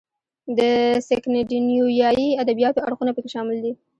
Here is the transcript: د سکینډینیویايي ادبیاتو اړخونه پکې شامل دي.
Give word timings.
د 0.57 0.59
سکینډینیویايي 1.07 2.27
ادبیاتو 2.43 2.83
اړخونه 2.85 3.11
پکې 3.15 3.29
شامل 3.35 3.57
دي. 3.65 3.71